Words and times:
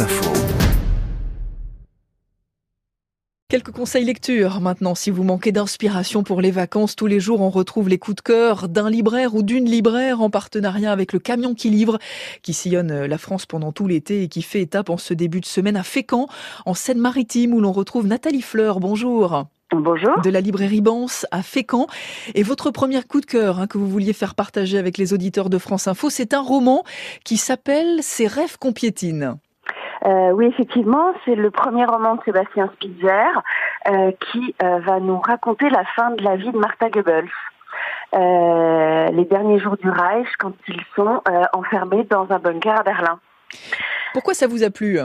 Info. 0.00 0.32
Quelques 3.48 3.70
conseils 3.70 4.04
lecture 4.04 4.60
maintenant 4.60 4.96
si 4.96 5.10
vous 5.10 5.22
manquez 5.22 5.52
d'inspiration 5.52 6.24
pour 6.24 6.40
les 6.40 6.50
vacances. 6.50 6.96
Tous 6.96 7.06
les 7.06 7.20
jours, 7.20 7.40
on 7.40 7.50
retrouve 7.50 7.88
les 7.88 7.98
coups 7.98 8.16
de 8.16 8.20
cœur 8.22 8.68
d'un 8.68 8.90
libraire 8.90 9.36
ou 9.36 9.44
d'une 9.44 9.66
libraire 9.66 10.20
en 10.20 10.30
partenariat 10.30 10.90
avec 10.90 11.12
le 11.12 11.20
camion 11.20 11.54
qui 11.54 11.70
livre, 11.70 11.98
qui 12.42 12.54
sillonne 12.54 13.04
la 13.04 13.18
France 13.18 13.46
pendant 13.46 13.70
tout 13.70 13.86
l'été 13.86 14.24
et 14.24 14.28
qui 14.28 14.42
fait 14.42 14.62
étape 14.62 14.90
en 14.90 14.96
ce 14.96 15.14
début 15.14 15.40
de 15.40 15.46
semaine 15.46 15.76
à 15.76 15.84
Fécamp, 15.84 16.26
en 16.66 16.74
Seine-Maritime, 16.74 17.54
où 17.54 17.60
l'on 17.60 17.72
retrouve 17.72 18.08
Nathalie 18.08 18.42
Fleur. 18.42 18.80
Bonjour. 18.80 19.46
Bonjour. 19.70 20.20
De 20.22 20.30
la 20.30 20.40
librairie 20.40 20.80
Bance 20.80 21.24
à 21.30 21.42
Fécamp. 21.42 21.86
Et 22.34 22.42
votre 22.42 22.72
premier 22.72 23.00
coup 23.02 23.20
de 23.20 23.26
cœur 23.26 23.60
hein, 23.60 23.66
que 23.68 23.78
vous 23.78 23.88
vouliez 23.88 24.12
faire 24.12 24.34
partager 24.34 24.78
avec 24.78 24.98
les 24.98 25.12
auditeurs 25.12 25.50
de 25.50 25.58
France 25.58 25.86
Info, 25.86 26.10
c'est 26.10 26.34
un 26.34 26.40
roman 26.40 26.82
qui 27.24 27.36
s'appelle 27.36 27.98
Ces 28.02 28.26
rêves 28.26 28.56
qu'on 28.58 28.72
piétine. 28.72 29.36
Euh, 30.06 30.30
oui, 30.32 30.46
effectivement, 30.46 31.14
c'est 31.24 31.34
le 31.34 31.50
premier 31.50 31.84
roman 31.86 32.16
de 32.16 32.22
Sébastien 32.24 32.70
Spitzer 32.74 33.26
euh, 33.88 34.12
qui 34.32 34.54
euh, 34.62 34.78
va 34.80 35.00
nous 35.00 35.18
raconter 35.18 35.70
la 35.70 35.84
fin 35.84 36.10
de 36.10 36.22
la 36.22 36.36
vie 36.36 36.52
de 36.52 36.58
Martha 36.58 36.90
Goebbels. 36.90 37.30
Euh, 38.14 39.08
les 39.08 39.24
derniers 39.24 39.58
jours 39.58 39.76
du 39.76 39.88
Reich 39.88 40.28
quand 40.38 40.52
ils 40.68 40.84
sont 40.94 41.22
euh, 41.28 41.42
enfermés 41.52 42.04
dans 42.04 42.30
un 42.30 42.38
bunker 42.38 42.78
à 42.78 42.82
Berlin. 42.82 43.18
Pourquoi 44.12 44.34
ça 44.34 44.46
vous 44.46 44.62
a 44.62 44.70
plu? 44.70 44.98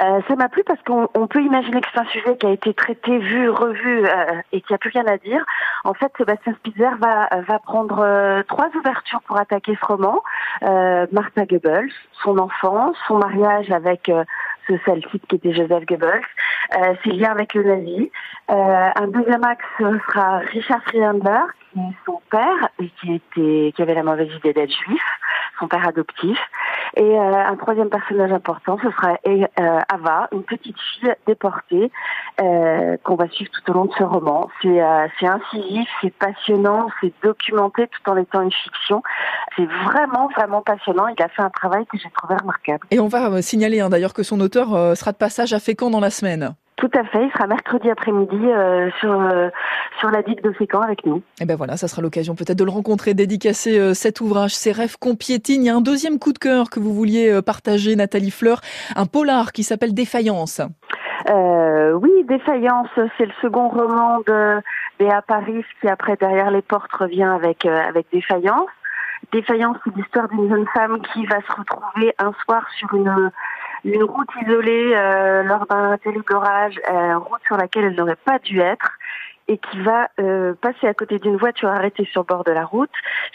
Euh, 0.00 0.20
ça 0.26 0.36
m'a 0.36 0.48
plu 0.48 0.64
parce 0.64 0.80
qu'on 0.82 1.08
on 1.14 1.26
peut 1.26 1.42
imaginer 1.42 1.80
que 1.80 1.86
c'est 1.92 2.00
un 2.00 2.06
sujet 2.06 2.36
qui 2.38 2.46
a 2.46 2.50
été 2.50 2.72
traité, 2.72 3.18
vu, 3.18 3.50
revu 3.50 4.06
euh, 4.06 4.40
et 4.52 4.62
qui 4.62 4.72
a 4.72 4.78
plus 4.78 4.90
rien 4.90 5.06
à 5.06 5.18
dire. 5.18 5.44
En 5.84 5.94
fait, 5.94 6.12
Sébastien 6.16 6.54
Spitzer 6.54 6.90
va, 7.00 7.58
prendre 7.64 8.00
euh, 8.00 8.42
trois 8.44 8.68
ouvertures 8.76 9.22
pour 9.22 9.38
attaquer 9.38 9.76
ce 9.80 9.86
roman. 9.86 10.22
Euh, 10.62 11.06
Martha 11.12 11.44
Goebbels, 11.44 11.90
son 12.22 12.38
enfance, 12.38 12.96
son 13.08 13.18
mariage 13.18 13.70
avec 13.70 14.08
euh, 14.08 14.24
ce 14.68 14.74
celtique 14.84 15.26
qui 15.26 15.36
était 15.36 15.52
Joseph 15.52 15.84
Goebbels, 15.86 16.22
ses 17.02 17.10
liens 17.10 17.32
avec 17.32 17.54
le 17.54 17.64
nazi. 17.64 18.12
Un 18.48 19.08
deuxième 19.08 19.44
axe 19.44 19.64
sera 19.78 20.38
Richard 20.38 20.82
Friedlander, 20.84 21.42
qui 21.72 21.80
est 21.80 21.96
son 22.06 22.20
père 22.30 22.68
et 22.80 22.88
qui 23.00 23.14
était 23.14 23.72
qui 23.74 23.82
avait 23.82 23.94
la 23.94 24.04
mauvaise 24.04 24.30
idée 24.36 24.52
d'être 24.52 24.70
juif, 24.70 25.02
son 25.58 25.68
père 25.68 25.86
adoptif. 25.86 26.38
Et 26.96 27.02
euh, 27.02 27.34
un 27.34 27.56
troisième 27.56 27.88
personnage 27.88 28.32
important, 28.32 28.78
ce 28.82 28.90
sera 28.90 29.16
euh, 29.26 29.80
Ava, 29.88 30.28
une 30.32 30.42
petite 30.42 30.76
fille 30.78 31.14
déportée 31.26 31.90
euh, 32.40 32.96
qu'on 33.02 33.14
va 33.14 33.28
suivre 33.28 33.50
tout 33.50 33.70
au 33.70 33.74
long 33.74 33.84
de 33.86 33.92
ce 33.96 34.02
roman. 34.02 34.48
C'est 34.60 34.82
euh, 34.82 35.06
c'est 35.18 35.26
incisif, 35.26 35.88
c'est 36.02 36.12
passionnant, 36.14 36.88
c'est 37.00 37.12
documenté 37.22 37.88
tout 37.88 38.10
en 38.10 38.16
étant 38.16 38.42
une 38.42 38.52
fiction. 38.52 39.02
C'est 39.56 39.66
vraiment 39.84 40.28
vraiment 40.28 40.60
passionnant. 40.60 41.06
Il 41.08 41.22
a 41.22 41.28
fait 41.28 41.42
un 41.42 41.50
travail 41.50 41.86
que 41.86 41.96
j'ai 41.96 42.10
trouvé 42.10 42.34
remarquable. 42.36 42.86
Et 42.90 43.00
on 43.00 43.08
va 43.08 43.40
signaler 43.40 43.80
hein, 43.80 43.88
d'ailleurs 43.88 44.14
que 44.14 44.22
son 44.22 44.40
auteur 44.40 44.74
euh, 44.74 44.94
sera 44.94 45.12
de 45.12 45.16
passage 45.16 45.52
à 45.52 45.60
Fécamp 45.60 45.90
dans 45.90 46.00
la 46.00 46.10
semaine. 46.10 46.54
Tout 46.82 46.90
à 46.98 47.04
fait, 47.04 47.26
il 47.26 47.30
sera 47.30 47.46
mercredi 47.46 47.88
après-midi 47.88 48.40
euh, 48.42 48.90
sur 48.98 49.12
euh, 49.12 49.50
sur 50.00 50.10
la 50.10 50.20
digue 50.20 50.42
de 50.42 50.50
Fécamp 50.50 50.80
avec 50.80 51.06
nous. 51.06 51.22
Et 51.40 51.44
ben 51.44 51.54
voilà, 51.56 51.76
ça 51.76 51.86
sera 51.86 52.02
l'occasion 52.02 52.34
peut-être 52.34 52.58
de 52.58 52.64
le 52.64 52.72
rencontrer, 52.72 53.14
dédicacer 53.14 53.78
euh, 53.78 53.94
cet 53.94 54.20
ouvrage, 54.20 54.52
Ces 54.52 54.72
rêves 54.72 54.96
qu'on 54.98 55.14
piétine. 55.14 55.62
Il 55.62 55.66
y 55.66 55.70
a 55.70 55.76
un 55.76 55.80
deuxième 55.80 56.18
coup 56.18 56.32
de 56.32 56.40
cœur 56.40 56.70
que 56.70 56.80
vous 56.80 56.92
vouliez 56.92 57.30
euh, 57.30 57.40
partager, 57.40 57.94
Nathalie 57.94 58.32
Fleur, 58.32 58.62
un 58.96 59.06
polar 59.06 59.52
qui 59.52 59.62
s'appelle 59.62 59.94
Défaillance. 59.94 60.60
Oui, 61.28 62.10
Défaillance, 62.24 62.88
c'est 63.16 63.26
le 63.26 63.32
second 63.40 63.68
roman 63.68 64.18
de 64.26 64.60
Béa 64.98 65.22
Paris 65.22 65.64
qui 65.80 65.86
après 65.86 66.16
Derrière 66.16 66.50
les 66.50 66.62
portes 66.62 66.92
revient 66.92 67.22
avec 67.22 67.64
avec 67.64 68.06
Défaillance. 68.12 68.70
Défaillance, 69.30 69.76
c'est 69.84 69.94
l'histoire 69.94 70.28
d'une 70.30 70.48
jeune 70.48 70.66
femme 70.74 71.00
qui 71.12 71.24
va 71.26 71.36
se 71.42 71.52
retrouver 71.52 72.12
un 72.18 72.32
soir 72.44 72.66
sur 72.76 72.92
une 72.94 73.30
une 73.84 74.02
route 74.04 74.28
isolée 74.42 74.92
euh, 74.94 75.42
lors 75.42 75.66
d'un 75.66 75.96
terrible 75.98 76.34
orage, 76.34 76.80
euh, 76.90 77.18
route 77.18 77.40
sur 77.46 77.56
laquelle 77.56 77.84
elle 77.84 77.94
n'aurait 77.94 78.16
pas 78.16 78.38
dû 78.38 78.60
être 78.60 78.98
et 79.48 79.58
qui 79.58 79.80
va 79.80 80.08
euh, 80.20 80.54
passer 80.60 80.86
à 80.86 80.94
côté 80.94 81.18
d'une 81.18 81.36
voiture 81.36 81.68
arrêtée 81.68 82.06
sur 82.10 82.22
le 82.22 82.26
bord 82.26 82.44
de 82.44 82.52
la 82.52 82.64
route 82.64 82.90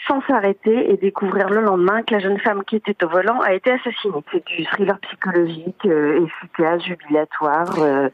sans 0.06 0.22
s'arrêter 0.22 0.90
et 0.90 0.96
découvrir 0.96 1.48
le 1.48 1.60
lendemain 1.60 2.02
que 2.02 2.14
la 2.14 2.20
jeune 2.20 2.38
femme 2.38 2.64
qui 2.64 2.76
était 2.76 3.04
au 3.04 3.08
volant 3.08 3.40
a 3.40 3.52
été 3.52 3.70
assassinée. 3.70 4.24
C'est 4.32 4.44
du 4.46 4.64
thriller 4.66 4.98
psychologique, 5.00 5.86
euh, 5.86 6.24
efficace, 6.24 6.82
jubilatoire. 6.82 7.78
Euh, 7.78 8.08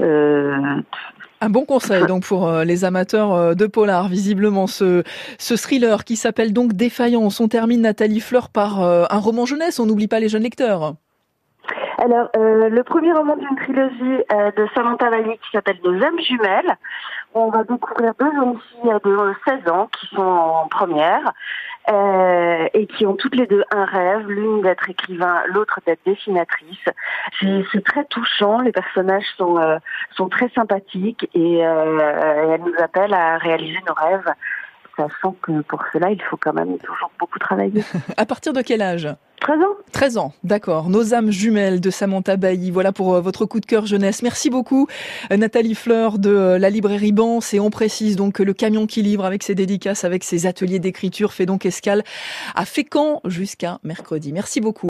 euh, 0.00 0.80
Un 1.40 1.48
bon 1.48 1.64
conseil 1.64 2.06
donc 2.08 2.24
pour 2.24 2.50
les 2.50 2.84
amateurs 2.84 3.54
de 3.54 3.66
polar, 3.66 4.08
visiblement 4.08 4.66
ce, 4.66 5.04
ce 5.38 5.54
thriller 5.54 6.04
qui 6.04 6.16
s'appelle 6.16 6.52
donc 6.52 6.72
Défaillance. 6.72 7.40
On 7.40 7.48
termine 7.48 7.82
Nathalie 7.82 8.20
Fleur 8.20 8.48
par 8.48 8.80
un 8.80 9.18
roman 9.18 9.46
jeunesse, 9.46 9.78
on 9.78 9.86
n'oublie 9.86 10.08
pas 10.08 10.20
les 10.20 10.28
jeunes 10.28 10.42
lecteurs. 10.42 10.94
Alors, 12.00 12.28
euh, 12.36 12.68
le 12.68 12.82
premier 12.84 13.12
roman 13.12 13.36
d'une 13.36 13.56
trilogie 13.56 14.24
euh, 14.32 14.52
de 14.52 14.68
Samantha 14.74 15.10
Valli 15.10 15.32
qui 15.38 15.50
s'appelle 15.52 15.78
Nos 15.82 16.00
âmes 16.02 16.20
jumelles, 16.20 16.76
on 17.34 17.50
va 17.50 17.64
découvrir 17.64 18.14
deux 18.18 18.30
jeunes 18.32 18.58
filles 18.58 18.92
de 19.04 19.34
16 19.46 19.72
ans 19.72 19.88
qui 19.98 20.06
sont 20.14 20.22
en 20.22 20.68
première 20.68 21.32
euh, 21.90 22.68
et 22.72 22.86
qui 22.86 23.04
ont 23.04 23.14
toutes 23.14 23.34
les 23.34 23.46
deux 23.46 23.64
un 23.70 23.84
rêve, 23.84 24.28
l'une 24.28 24.62
d'être 24.62 24.88
écrivain, 24.88 25.42
l'autre 25.48 25.80
d'être 25.86 26.00
dessinatrice. 26.06 26.84
C'est 27.40 27.84
très 27.84 28.04
touchant, 28.04 28.60
les 28.60 28.72
personnages 28.72 29.26
sont, 29.36 29.58
euh, 29.58 29.78
sont 30.14 30.28
très 30.28 30.50
sympathiques 30.50 31.28
et 31.34 31.66
euh, 31.66 32.54
elles 32.54 32.60
nous 32.60 32.74
appellent 32.78 33.14
à 33.14 33.38
réaliser 33.38 33.78
nos 33.88 33.94
rêves, 33.94 34.32
sachant 34.96 35.34
que 35.42 35.62
pour 35.62 35.82
cela, 35.92 36.10
il 36.10 36.22
faut 36.22 36.36
quand 36.36 36.52
même 36.52 36.78
toujours 36.78 37.10
beaucoup 37.18 37.38
travailler. 37.38 37.82
À 38.16 38.26
partir 38.26 38.52
de 38.52 38.62
quel 38.62 38.82
âge? 38.82 39.08
13 39.40 39.60
ans 39.60 39.76
13 39.92 40.18
ans, 40.18 40.32
d'accord. 40.42 40.90
Nos 40.90 41.14
âmes 41.14 41.30
jumelles 41.30 41.80
de 41.80 41.90
Samantha 41.90 42.36
Bailly. 42.36 42.70
Voilà 42.70 42.92
pour 42.92 43.14
euh, 43.14 43.20
votre 43.20 43.46
coup 43.46 43.60
de 43.60 43.66
cœur 43.66 43.86
jeunesse. 43.86 44.22
Merci 44.22 44.50
beaucoup, 44.50 44.88
euh, 45.32 45.36
Nathalie 45.36 45.74
Fleur 45.74 46.18
de 46.18 46.30
euh, 46.30 46.58
la 46.58 46.70
librairie 46.70 47.12
Bance. 47.12 47.54
Et 47.54 47.60
on 47.60 47.70
précise 47.70 48.16
donc 48.16 48.34
que 48.34 48.42
le 48.42 48.52
camion 48.52 48.86
qui 48.86 49.02
livre 49.02 49.24
avec 49.24 49.42
ses 49.42 49.54
dédicaces, 49.54 50.04
avec 50.04 50.24
ses 50.24 50.46
ateliers 50.46 50.78
d'écriture 50.78 51.32
fait 51.32 51.46
donc 51.46 51.66
escale 51.66 52.04
à 52.54 52.64
Fécamp 52.64 53.20
jusqu'à 53.24 53.78
mercredi. 53.84 54.32
Merci 54.32 54.60
beaucoup. 54.60 54.86